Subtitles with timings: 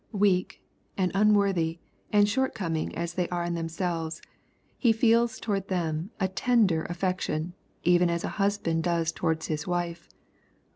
[0.13, 0.59] Weak,
[0.97, 1.77] and unworthy,
[2.11, 4.19] and short coming as they are in themselves,
[4.79, 10.09] He feels towards them a tender affection, even as a husband does towards his wife.